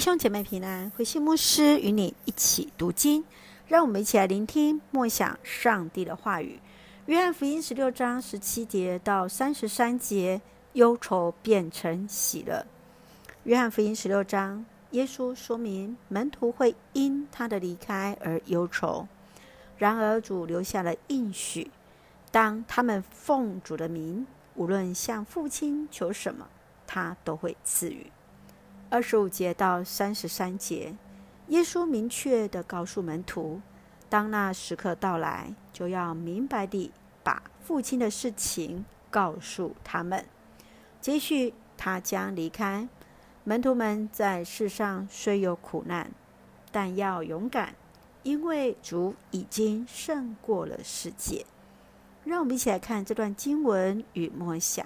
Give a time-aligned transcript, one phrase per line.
[0.00, 3.22] 兄姐妹平安，回信牧师与你一起读经，
[3.68, 6.58] 让我们一起来聆听默想上帝的话语。
[7.04, 10.40] 约翰福音十六章十七节到三十三节，
[10.72, 12.64] 忧愁变成喜乐。
[13.44, 19.06] 约翰福音十六章，耶稣说明门徒会因他的离开而忧愁，
[19.76, 21.70] 然而主留下了应许，
[22.30, 26.48] 当他们奉主的名，无论向父亲求什么，
[26.86, 28.06] 他都会赐予。
[28.90, 30.96] 二十五节到三十三节，
[31.46, 33.60] 耶稣明确地告诉门徒，
[34.08, 36.90] 当那时刻到来，就要明白地
[37.22, 40.26] 把父亲的事情告诉他们。
[41.00, 42.88] 接续，他将离开。
[43.44, 46.10] 门徒们在世上虽有苦难，
[46.72, 47.76] 但要勇敢，
[48.24, 51.46] 因为主已经胜过了世界。
[52.24, 54.84] 让我们一起来看这段经文与默想。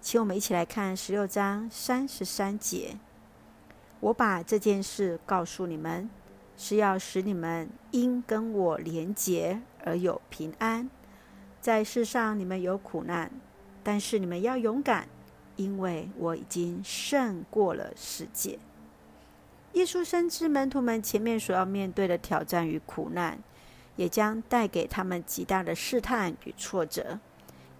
[0.00, 2.96] 请我们一起来看十六章三十三节。
[4.02, 6.10] 我把这件事告诉你们，
[6.56, 10.90] 是要使你们因跟我连结而有平安。
[11.60, 13.30] 在世上你们有苦难，
[13.84, 15.06] 但是你们要勇敢，
[15.54, 18.58] 因为我已经胜过了世界。
[19.74, 23.38] 耶稣深知门徒们前面所要面对的挑战与苦难，
[23.94, 27.20] 也将带给他们极大的试探与挫折，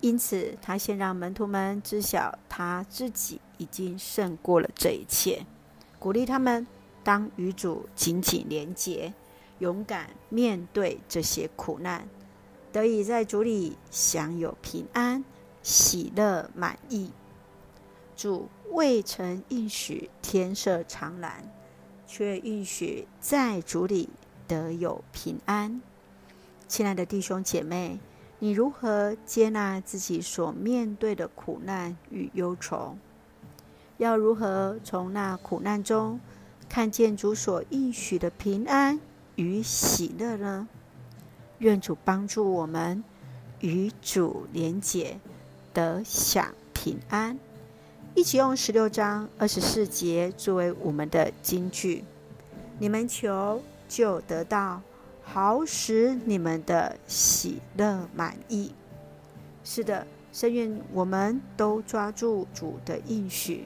[0.00, 5.44] 因此他先让门徒们知晓他自己已经胜过了这一切。
[6.02, 6.66] 鼓励他们
[7.04, 9.14] 当与主紧紧连结，
[9.60, 12.08] 勇敢面对这些苦难，
[12.72, 15.24] 得以在主里享有平安、
[15.62, 17.12] 喜乐、满意。
[18.16, 21.44] 主未曾应许天色常蓝，
[22.04, 24.08] 却应许在主里
[24.48, 25.80] 得有平安。
[26.66, 28.00] 亲爱的弟兄姐妹，
[28.40, 32.96] 你如何接纳自己所面对的苦难与忧愁？
[34.02, 36.18] 要如何从那苦难中
[36.68, 38.98] 看见主所应许的平安
[39.36, 40.66] 与喜乐呢？
[41.58, 43.04] 愿主帮助我们
[43.60, 45.20] 与主连结，
[45.72, 47.38] 得享平安。
[48.16, 52.02] 一起用十六章二十四节作为我们的金句：
[52.80, 54.82] 你们求就得到，
[55.22, 58.72] 好使你们的喜乐满意。
[59.62, 63.64] 是的，深愿我们都抓住主的应许。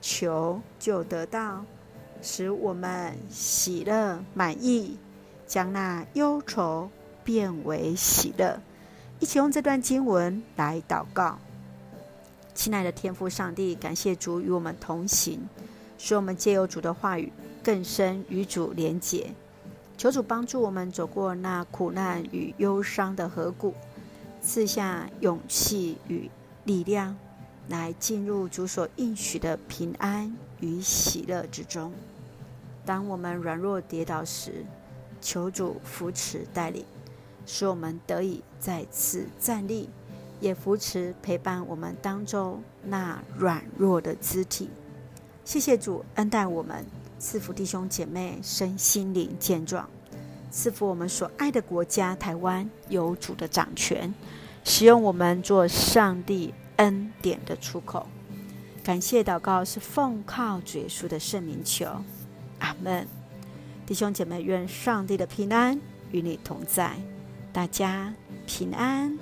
[0.00, 1.64] 求就得到，
[2.22, 4.96] 使我们喜乐满意，
[5.46, 6.90] 将那忧愁
[7.24, 8.60] 变为喜乐。
[9.20, 11.38] 一起用这段经文来祷告。
[12.54, 15.40] 亲爱的天父上帝，感谢主与我们同行，
[15.96, 17.32] 使我们借由主的话语
[17.62, 19.32] 更深与主连结。
[19.96, 23.74] 求主帮助我们走过那苦难与忧伤的河谷，
[24.40, 26.30] 赐下勇气与
[26.64, 27.16] 力量。
[27.68, 31.92] 来进入主所应许的平安与喜乐之中。
[32.84, 34.64] 当我们软弱跌倒时，
[35.20, 36.84] 求主扶持带领，
[37.44, 39.90] 使我们得以再次站立，
[40.40, 44.70] 也扶持陪伴我们当中那软弱的肢体。
[45.44, 46.84] 谢谢主恩待我们，
[47.18, 49.88] 赐福弟兄姐妹身心灵健壮，
[50.50, 54.14] 赐福我们所爱的国家台湾有主的掌权，
[54.64, 58.08] 使用我们做上帝恩典的出口，
[58.82, 61.86] 感谢祷告是奉靠主耶稣的圣名求，
[62.58, 63.06] 阿门。
[63.86, 65.80] 弟兄姐妹，愿上帝的平安
[66.10, 66.96] 与你同在，
[67.52, 68.12] 大家
[68.46, 69.18] 平安。